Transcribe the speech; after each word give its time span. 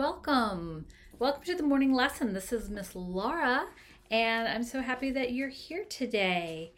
Welcome. 0.00 0.86
Welcome 1.18 1.42
to 1.44 1.54
the 1.54 1.62
morning 1.62 1.92
lesson. 1.92 2.32
This 2.32 2.54
is 2.54 2.70
Miss 2.70 2.96
Laura, 2.96 3.66
and 4.10 4.48
I'm 4.48 4.62
so 4.62 4.80
happy 4.80 5.10
that 5.10 5.32
you're 5.32 5.50
here 5.50 5.84
today. 5.84 6.72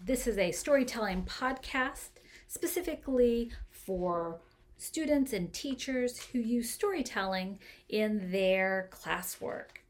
This 0.00 0.26
is 0.26 0.38
a 0.38 0.50
storytelling 0.50 1.24
podcast 1.24 2.08
specifically 2.48 3.52
for 3.68 4.40
students 4.78 5.34
and 5.34 5.52
teachers 5.52 6.18
who 6.18 6.38
use 6.38 6.70
storytelling 6.70 7.58
in 7.90 8.30
their 8.32 8.88
classwork. 8.90 9.82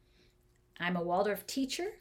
I'm 0.80 0.96
a 0.96 1.04
Waldorf 1.04 1.46
teacher, 1.46 1.92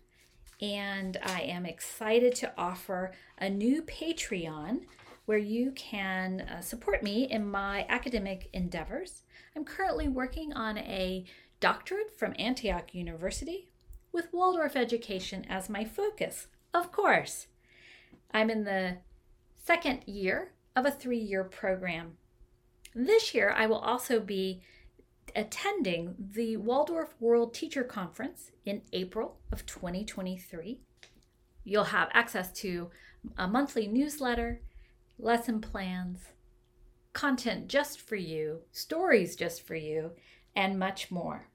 and 0.59 1.15
I 1.21 1.41
am 1.41 1.68
excited 1.68 2.34
to 2.38 2.52
offer 2.57 3.11
a 3.38 3.52
new 3.52 3.84
Patreon 3.84 4.86
where 5.25 5.37
you 5.37 5.71
can 5.71 6.41
uh, 6.41 6.61
support 6.61 7.01
me 7.01 7.23
in 7.23 7.49
my 7.49 7.85
academic 7.89 8.49
endeavors. 8.53 9.23
I'm 9.55 9.63
currently 9.63 10.07
working 10.07 10.53
on 10.53 10.77
a 10.77 11.25
doctorate 11.59 12.18
from 12.18 12.33
Antioch 12.37 12.93
University 12.93 13.69
with 14.11 14.33
Waldorf 14.33 14.75
education 14.75 15.45
as 15.50 15.69
my 15.69 15.86
focus, 15.86 16.47
of 16.73 16.91
course. 16.91 17.47
I'm 18.33 18.50
in 18.50 18.64
the 18.64 18.97
second 19.55 20.01
year 20.05 20.51
of 20.75 20.86
a 20.86 20.91
three 20.91 21.19
year 21.19 21.43
program. 21.43 22.17
This 22.93 23.33
year, 23.33 23.53
I 23.55 23.65
will 23.65 23.79
also 23.79 24.19
be 24.19 24.61
attending 25.36 26.15
the 26.19 26.57
Waldorf 26.57 27.15
World 27.19 27.53
Teacher 27.53 27.83
Conference 27.83 28.51
in 28.65 28.81
April 28.92 29.37
of 29.51 29.65
2023. 29.65 30.79
You'll 31.64 31.86
have 31.86 32.09
access 32.14 32.52
to 32.59 32.92
a 33.38 33.47
monthly 33.47 33.88
newsletter 33.88 34.61
lesson 35.19 35.61
plans, 35.61 36.19
content 37.13 37.67
just 37.67 38.02
for 38.02 38.16
you, 38.16 38.61
stories 38.72 39.36
just 39.36 39.66
for 39.66 39.75
you, 39.75 40.11
and 40.55 40.77
much 40.80 41.11
more. 41.11 41.47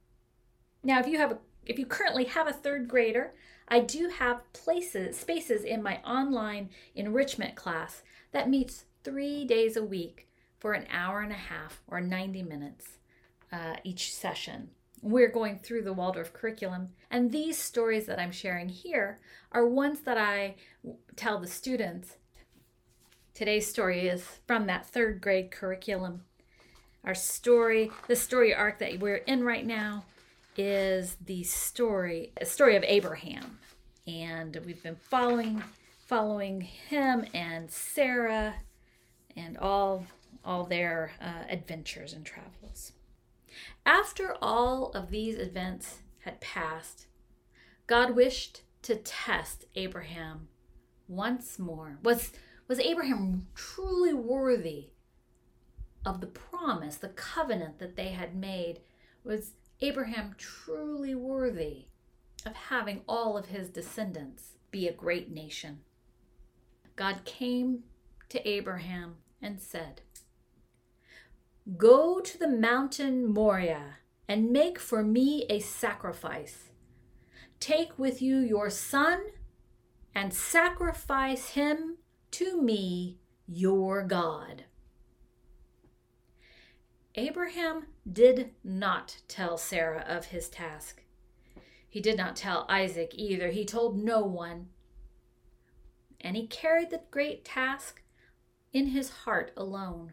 Now, 0.82 1.00
if 1.00 1.06
you 1.06 1.18
have 1.18 1.32
a, 1.32 1.38
if 1.66 1.78
you 1.78 1.86
currently 1.86 2.24
have 2.24 2.46
a 2.46 2.52
third 2.52 2.88
grader, 2.88 3.34
I 3.68 3.80
do 3.80 4.09
have 4.09 4.50
places 4.52 5.18
spaces 5.18 5.65
in 5.65 5.82
my 5.82 5.98
online 5.98 6.70
enrichment 6.95 7.54
class 7.54 8.02
that 8.32 8.48
meets 8.48 8.84
3 9.04 9.45
days 9.45 9.76
a 9.76 9.84
week 9.84 10.28
for 10.59 10.72
an 10.72 10.87
hour 10.90 11.20
and 11.20 11.32
a 11.32 11.37
half 11.37 11.82
or 11.87 12.00
90 12.00 12.43
minutes 12.43 12.98
uh, 13.52 13.76
each 13.84 14.15
session. 14.15 14.70
We're 15.00 15.28
going 15.28 15.59
through 15.59 15.82
the 15.82 15.93
Waldorf 15.93 16.32
curriculum, 16.32 16.88
and 17.10 17.30
these 17.30 17.56
stories 17.56 18.06
that 18.06 18.18
I'm 18.18 18.32
sharing 18.32 18.68
here 18.68 19.20
are 19.52 19.66
ones 19.66 20.00
that 20.00 20.18
I 20.18 20.56
tell 21.15 21.38
the 21.38 21.46
students 21.46 22.16
Today's 23.38 23.68
story 23.68 24.08
is 24.08 24.26
from 24.48 24.66
that 24.66 24.88
third 24.88 25.20
grade 25.20 25.52
curriculum. 25.52 26.22
Our 27.04 27.14
story, 27.14 27.92
the 28.08 28.16
story 28.16 28.52
arc 28.52 28.80
that 28.80 28.98
we're 28.98 29.18
in 29.28 29.44
right 29.44 29.64
now, 29.64 30.06
is 30.56 31.16
the 31.24 31.44
story, 31.44 32.32
story 32.42 32.74
of 32.74 32.82
Abraham, 32.82 33.60
and 34.09 34.60
we've 34.66 34.82
been 34.82 34.96
following, 34.96 35.62
following 36.04 36.62
him 36.62 37.26
and 37.32 37.70
Sarah, 37.70 38.56
and 39.36 39.56
all, 39.59 40.04
all 40.44 40.64
their 40.64 41.12
uh, 41.20 41.44
adventures 41.48 42.14
and 42.14 42.26
travels. 42.26 42.90
After 43.86 44.34
all 44.42 44.90
of 44.96 45.10
these 45.10 45.38
events 45.38 45.98
had 46.24 46.40
passed, 46.40 47.06
God 47.86 48.16
wished 48.16 48.62
to 48.82 48.96
test 48.96 49.66
Abraham 49.76 50.48
once 51.06 51.56
more. 51.56 52.00
Was 52.02 52.32
was 52.69 52.79
Abraham 52.79 53.49
truly 53.55 54.13
worthy 54.13 54.91
of 56.05 56.21
the 56.21 56.27
promise, 56.27 56.97
the 56.97 57.09
covenant 57.09 57.79
that 57.79 57.97
they 57.97 58.09
had 58.09 58.37
made? 58.37 58.80
Was 59.24 59.52
Abraham 59.80 60.35
truly 60.37 61.15
worthy 61.15 61.87
of 62.45 62.55
having 62.55 63.02
all 63.09 63.37
of 63.37 63.46
his 63.46 63.71
descendants 63.71 64.53
be 64.71 64.87
a 64.87 64.93
great 64.93 65.31
nation? 65.31 65.81
God 66.95 67.25
came 67.25 67.84
to 68.28 68.47
Abraham 68.47 69.17
and 69.41 69.61
said, 69.61 70.03
Go 71.77 72.21
to 72.21 72.39
the 72.39 72.49
mountain 72.49 73.27
Moriah 73.27 73.99
and 74.27 74.51
make 74.51 74.78
for 74.78 75.03
me 75.03 75.47
a 75.49 75.61
sacrifice. 75.61 76.71
Take 77.61 77.99
with 77.99 78.21
you 78.21 78.39
your 78.39 78.69
son 78.69 79.21
and 80.15 80.34
sacrifice 80.34 81.51
him 81.51 81.97
to 82.33 82.61
me, 82.61 83.19
your 83.47 84.03
God. 84.03 84.65
Abraham 87.15 87.87
did 88.11 88.50
not 88.62 89.19
tell 89.27 89.59
Sarah 89.59 90.05
of 90.06 90.27
his 90.27 90.49
task. 90.49 91.03
He 91.89 92.00
did 92.00 92.16
not 92.16 92.37
tell 92.37 92.66
Isaac 92.69 93.12
either. 93.15 93.49
He 93.49 93.65
told 93.65 93.99
no 93.99 94.21
one. 94.21 94.69
And 96.21 96.37
he 96.37 96.47
carried 96.47 96.91
the 96.91 97.00
great 97.11 97.44
task 97.44 98.03
in 98.72 98.89
his 98.89 99.10
heart 99.10 99.53
alone. 99.56 100.12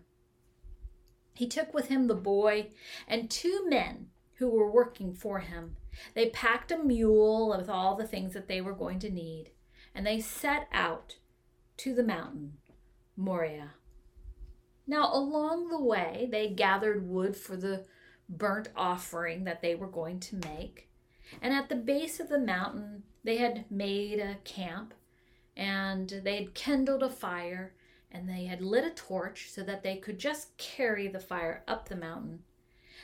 He 1.33 1.47
took 1.47 1.73
with 1.73 1.89
him 1.89 2.07
the 2.07 2.15
boy 2.15 2.69
and 3.07 3.29
two 3.29 3.65
men 3.67 4.07
who 4.35 4.49
were 4.49 4.71
working 4.71 5.13
for 5.13 5.39
him. 5.39 5.75
They 6.13 6.29
packed 6.29 6.71
a 6.71 6.77
mule 6.77 7.49
with 7.49 7.69
all 7.69 7.95
the 7.95 8.07
things 8.07 8.33
that 8.33 8.47
they 8.47 8.61
were 8.61 8.73
going 8.73 8.99
to 8.99 9.09
need, 9.09 9.51
and 9.93 10.05
they 10.05 10.19
set 10.19 10.67
out 10.71 11.17
to 11.77 11.93
the 11.93 12.03
mountain, 12.03 12.53
Moriah. 13.15 13.73
Now, 14.87 15.13
along 15.13 15.69
the 15.69 15.81
way, 15.81 16.27
they 16.31 16.49
gathered 16.49 17.07
wood 17.07 17.35
for 17.35 17.55
the 17.55 17.85
burnt 18.29 18.69
offering 18.75 19.43
that 19.43 19.61
they 19.61 19.75
were 19.75 19.87
going 19.87 20.19
to 20.19 20.35
make. 20.35 20.89
And 21.41 21.53
at 21.53 21.69
the 21.69 21.75
base 21.75 22.19
of 22.19 22.29
the 22.29 22.39
mountain, 22.39 23.03
they 23.23 23.37
had 23.37 23.69
made 23.71 24.19
a 24.19 24.37
camp 24.43 24.93
and 25.57 26.21
they 26.23 26.35
had 26.35 26.53
kindled 26.53 27.01
a 27.01 27.09
fire 27.09 27.73
and 28.11 28.29
they 28.29 28.45
had 28.45 28.61
lit 28.61 28.85
a 28.85 28.91
torch 28.91 29.49
so 29.49 29.63
that 29.63 29.83
they 29.83 29.97
could 29.97 30.19
just 30.19 30.55
carry 30.57 31.07
the 31.07 31.19
fire 31.19 31.63
up 31.67 31.89
the 31.89 31.95
mountain. 31.95 32.43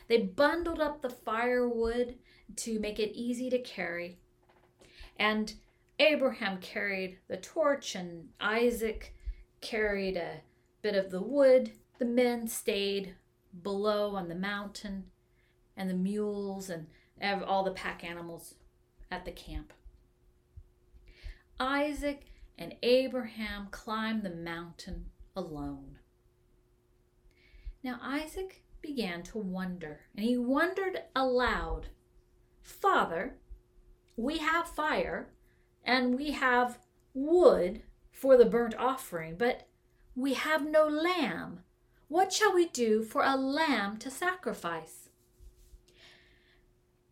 They 0.08 0.22
bundled 0.22 0.80
up 0.80 1.02
the 1.02 1.10
firewood 1.10 2.16
to 2.58 2.80
make 2.80 3.00
it 3.00 3.18
easy 3.18 3.50
to 3.50 3.60
carry. 3.60 4.20
And 5.18 5.54
Abraham 6.02 6.58
carried 6.58 7.20
the 7.28 7.38
torch 7.38 7.94
and 7.94 8.30
Isaac 8.40 9.16
carried 9.62 10.18
a 10.18 10.42
bit 10.82 10.96
of 10.96 11.12
the 11.12 11.22
wood. 11.22 11.74
The 12.00 12.06
men 12.06 12.48
stayed 12.48 13.14
below 13.62 14.16
on 14.16 14.28
the 14.28 14.36
mountain, 14.36 15.12
and 15.78 15.88
the 15.88 15.94
mules 15.94 16.72
and 16.72 16.88
all 17.44 17.64
the 17.64 17.72
pack 17.72 18.04
animals 18.04 18.56
at 19.12 19.26
the 19.26 19.32
camp. 19.32 19.74
Isaac 21.60 22.26
and 22.58 22.76
Abraham 22.82 23.68
climbed 23.70 24.24
the 24.24 24.32
mountain 24.32 25.12
alone. 25.36 26.00
Now 27.84 28.00
Isaac 28.02 28.64
began 28.82 29.22
to 29.24 29.38
wonder, 29.38 30.02
and 30.16 30.26
he 30.26 30.36
wondered 30.36 31.04
aloud 31.16 31.90
Father, 32.64 33.38
we 34.16 34.40
have 34.40 34.68
fire 34.68 35.30
and 35.84 36.16
we 36.18 36.32
have 36.32 36.80
wood 37.14 37.82
for 38.12 38.38
the 38.38 38.46
burnt 38.46 38.76
offering, 38.76 39.36
but 39.36 39.68
we 40.16 40.34
have 40.34 40.66
no 40.66 40.88
lamb. 40.88 41.62
What 42.08 42.34
shall 42.34 42.54
we 42.54 42.68
do 42.68 43.04
for 43.04 43.24
a 43.24 43.38
lamb 43.38 43.98
to 43.98 44.12
sacrifice? 44.12 45.10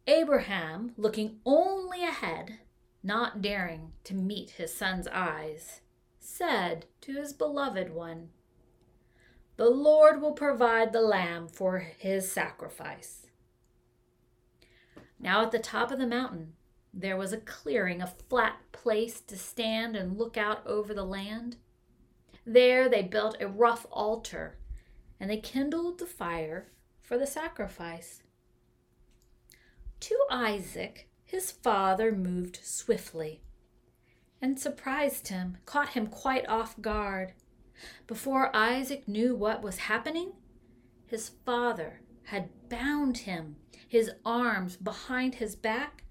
Abraham, 0.08 0.94
looking 0.98 1.40
only 1.46 2.04
ahead, 2.04 2.60
not 3.04 3.42
daring 3.42 3.94
to 4.04 4.14
meet 4.14 4.52
his 4.52 4.74
son's 4.74 5.08
eyes, 5.08 5.82
said 6.20 6.86
to 7.02 7.14
his 7.14 7.32
beloved 7.32 7.92
one, 7.94 8.30
The 9.58 9.70
Lord 9.70 10.22
will 10.22 10.34
provide 10.34 10.94
the 10.94 11.02
lamb 11.02 11.48
for 11.48 11.80
his 11.80 12.32
sacrifice. 12.32 13.28
Now 15.20 15.44
at 15.44 15.52
the 15.52 15.60
top 15.60 15.92
of 15.92 16.00
the 16.00 16.08
mountain, 16.08 16.54
there 16.94 17.18
was 17.18 17.34
a 17.34 17.38
clearing, 17.38 18.02
a 18.02 18.08
flat 18.08 18.58
place 18.72 19.22
to 19.22 19.38
stand 19.38 19.96
and 19.96 20.18
look 20.18 20.38
out 20.38 20.66
over 20.66 20.94
the 20.94 21.06
land. 21.06 21.58
There 22.46 22.90
they 22.90 23.04
built 23.04 23.38
a 23.40 23.48
rough 23.48 23.86
altar 23.92 24.58
and 25.20 25.30
they 25.30 25.38
kindled 25.38 26.00
the 26.00 26.06
fire 26.06 26.72
for 27.02 27.18
the 27.18 27.28
sacrifice. 27.28 28.24
To 30.02 30.18
Isaac, 30.32 31.10
his 31.24 31.52
father 31.52 32.12
moved 32.12 32.60
swiftly 32.64 33.42
and 34.42 34.60
surprised 34.60 35.28
him, 35.28 35.58
caught 35.66 35.90
him 35.90 36.08
quite 36.08 36.48
off 36.48 36.80
guard. 36.82 37.34
Before 38.08 38.56
Isaac 38.56 39.08
knew 39.08 39.36
what 39.36 39.62
was 39.62 39.78
happening, 39.78 40.34
his 41.06 41.30
father 41.46 42.02
had 42.24 42.50
bound 42.70 43.20
him, 43.20 43.58
his 43.88 44.12
arms 44.26 44.78
behind 44.78 45.36
his 45.36 45.56
back, 45.56 46.04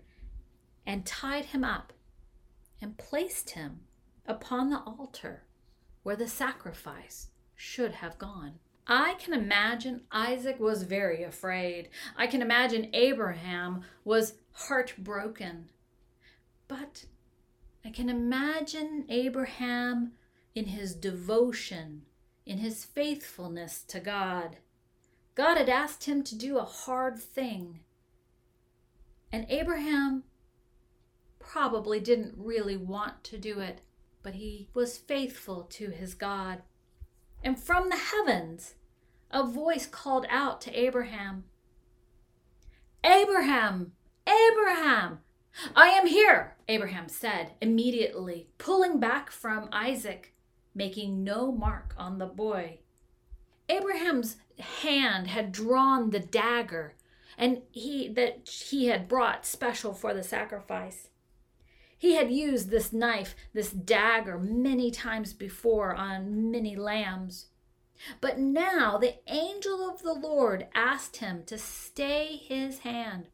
and 0.88 1.04
tied 1.04 1.44
him 1.44 1.62
up 1.62 1.92
and 2.80 2.96
placed 2.96 3.50
him 3.50 3.80
upon 4.26 4.70
the 4.70 4.78
altar 4.78 5.42
where 6.02 6.16
the 6.16 6.26
sacrifice 6.26 7.28
should 7.54 7.92
have 7.92 8.16
gone. 8.16 8.54
I 8.86 9.14
can 9.18 9.34
imagine 9.34 10.04
Isaac 10.10 10.58
was 10.58 10.84
very 10.84 11.22
afraid. 11.22 11.90
I 12.16 12.26
can 12.26 12.40
imagine 12.40 12.88
Abraham 12.94 13.82
was 14.02 14.36
heartbroken. 14.52 15.68
But 16.68 17.04
I 17.84 17.90
can 17.90 18.08
imagine 18.08 19.04
Abraham 19.10 20.12
in 20.54 20.66
his 20.66 20.94
devotion, 20.94 22.06
in 22.46 22.58
his 22.58 22.86
faithfulness 22.86 23.84
to 23.88 24.00
God. 24.00 24.56
God 25.34 25.58
had 25.58 25.68
asked 25.68 26.04
him 26.04 26.22
to 26.22 26.34
do 26.34 26.56
a 26.56 26.64
hard 26.64 27.18
thing. 27.18 27.80
And 29.30 29.44
Abraham 29.50 30.24
probably 31.48 31.98
didn't 31.98 32.34
really 32.36 32.76
want 32.76 33.24
to 33.24 33.38
do 33.38 33.58
it, 33.58 33.80
but 34.22 34.34
he 34.34 34.68
was 34.74 34.98
faithful 34.98 35.62
to 35.62 35.88
his 35.88 36.12
God. 36.12 36.60
And 37.42 37.58
from 37.58 37.88
the 37.88 37.96
heavens, 37.96 38.74
a 39.30 39.42
voice 39.42 39.86
called 39.86 40.26
out 40.28 40.60
to 40.62 40.78
Abraham 40.78 41.44
Abraham! 43.02 43.92
Abraham! 44.26 45.20
I 45.74 45.88
am 45.88 46.06
here, 46.06 46.56
Abraham 46.68 47.08
said, 47.08 47.52
immediately 47.62 48.48
pulling 48.58 49.00
back 49.00 49.30
from 49.30 49.70
Isaac, 49.72 50.34
making 50.74 51.24
no 51.24 51.50
mark 51.50 51.94
on 51.96 52.18
the 52.18 52.26
boy. 52.26 52.80
Abraham's 53.70 54.36
hand 54.58 55.28
had 55.28 55.52
drawn 55.52 56.10
the 56.10 56.20
dagger 56.20 56.94
and 57.38 57.62
he 57.70 58.08
that 58.08 58.46
he 58.48 58.86
had 58.86 59.08
brought 59.08 59.46
special 59.46 59.94
for 59.94 60.12
the 60.12 60.22
sacrifice. 60.22 61.07
He 61.98 62.14
had 62.14 62.30
used 62.30 62.70
this 62.70 62.92
knife, 62.92 63.34
this 63.52 63.70
dagger, 63.70 64.38
many 64.38 64.90
times 64.90 65.32
before 65.32 65.94
on 65.94 66.50
many 66.50 66.76
lambs. 66.76 67.46
But 68.20 68.38
now 68.38 68.96
the 68.96 69.16
angel 69.26 69.90
of 69.90 70.02
the 70.02 70.14
Lord 70.14 70.68
asked 70.74 71.16
him 71.16 71.42
to 71.46 71.58
stay 71.58 72.36
his 72.36 72.80
hand. 72.80 73.26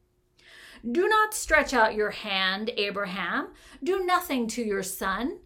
Do 0.91 1.09
not 1.09 1.35
stretch 1.35 1.75
out 1.75 1.95
your 1.95 2.11
hand, 2.11 2.71
Abraham. 2.77 3.49
Do 3.83 4.05
nothing 4.05 4.47
to 4.49 4.63
your 4.63 4.83
son. 4.83 5.41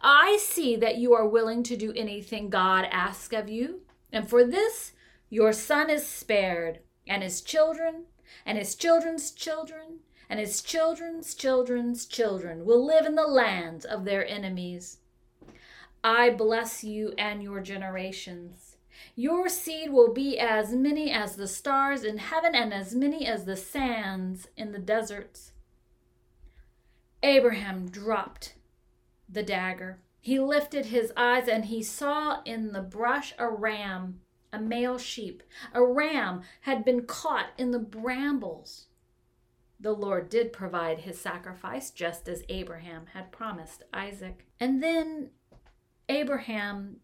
I 0.00 0.38
see 0.40 0.76
that 0.76 0.98
you 0.98 1.12
are 1.12 1.28
willing 1.28 1.62
to 1.64 1.76
do 1.76 1.92
anything 1.94 2.50
God 2.50 2.86
asks 2.90 3.34
of 3.34 3.50
you. 3.50 3.80
And 4.10 4.28
for 4.28 4.44
this, 4.44 4.92
your 5.28 5.52
son 5.52 5.88
is 5.90 6.06
spared, 6.06 6.80
and 7.06 7.22
his 7.22 7.40
children, 7.40 8.04
and 8.44 8.58
his 8.58 8.74
children's 8.74 9.30
children, 9.30 10.00
and 10.32 10.40
his 10.40 10.62
children's 10.62 11.34
children's 11.34 12.06
children 12.06 12.64
will 12.64 12.82
live 12.82 13.04
in 13.04 13.16
the 13.16 13.26
lands 13.26 13.84
of 13.84 14.06
their 14.06 14.26
enemies. 14.26 14.96
I 16.02 16.30
bless 16.30 16.82
you 16.82 17.12
and 17.18 17.42
your 17.42 17.60
generations. 17.60 18.78
Your 19.14 19.50
seed 19.50 19.92
will 19.92 20.10
be 20.14 20.38
as 20.38 20.72
many 20.72 21.10
as 21.10 21.36
the 21.36 21.46
stars 21.46 22.02
in 22.02 22.16
heaven 22.16 22.54
and 22.54 22.72
as 22.72 22.94
many 22.94 23.26
as 23.26 23.44
the 23.44 23.58
sands 23.58 24.48
in 24.56 24.72
the 24.72 24.78
deserts. 24.78 25.52
Abraham 27.22 27.90
dropped 27.90 28.54
the 29.28 29.42
dagger. 29.42 30.00
He 30.18 30.38
lifted 30.38 30.86
his 30.86 31.12
eyes 31.14 31.46
and 31.46 31.66
he 31.66 31.82
saw 31.82 32.40
in 32.46 32.72
the 32.72 32.80
brush 32.80 33.34
a 33.38 33.50
ram, 33.50 34.20
a 34.50 34.58
male 34.58 34.96
sheep. 34.96 35.42
A 35.74 35.84
ram 35.84 36.40
had 36.62 36.86
been 36.86 37.04
caught 37.04 37.50
in 37.58 37.70
the 37.72 37.78
brambles. 37.78 38.86
The 39.82 39.92
Lord 39.92 40.28
did 40.28 40.52
provide 40.52 41.00
his 41.00 41.20
sacrifice 41.20 41.90
just 41.90 42.28
as 42.28 42.44
Abraham 42.48 43.06
had 43.14 43.32
promised 43.32 43.82
Isaac. 43.92 44.46
And 44.60 44.80
then 44.80 45.30
Abraham 46.08 46.98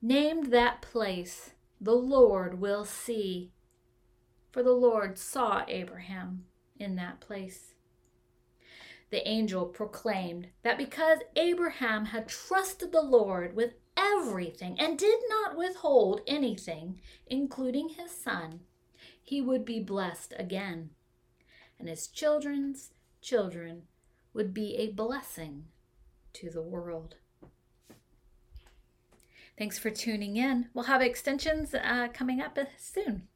named 0.00 0.50
that 0.50 0.80
place, 0.80 1.50
The 1.78 1.92
Lord 1.92 2.60
Will 2.60 2.86
See, 2.86 3.52
for 4.50 4.62
the 4.62 4.72
Lord 4.72 5.18
saw 5.18 5.66
Abraham 5.68 6.46
in 6.78 6.96
that 6.96 7.20
place. 7.20 7.74
The 9.10 9.28
angel 9.28 9.66
proclaimed 9.66 10.48
that 10.62 10.78
because 10.78 11.18
Abraham 11.36 12.06
had 12.06 12.26
trusted 12.26 12.90
the 12.90 13.02
Lord 13.02 13.54
with 13.54 13.74
everything 13.98 14.80
and 14.80 14.98
did 14.98 15.20
not 15.28 15.58
withhold 15.58 16.22
anything, 16.26 17.02
including 17.26 17.90
his 17.90 18.12
son, 18.12 18.60
he 19.22 19.42
would 19.42 19.66
be 19.66 19.80
blessed 19.80 20.32
again, 20.38 20.90
and 21.78 21.88
his 21.88 22.06
children's 22.06 22.90
children 23.20 23.82
would 24.32 24.52
be 24.52 24.76
a 24.76 24.90
blessing 24.90 25.66
to 26.34 26.50
the 26.50 26.62
world. 26.62 27.16
Thanks 29.56 29.78
for 29.78 29.90
tuning 29.90 30.36
in. 30.36 30.68
We'll 30.74 30.86
have 30.86 31.00
extensions 31.00 31.74
uh, 31.74 32.08
coming 32.12 32.40
up 32.40 32.58
soon. 32.76 33.28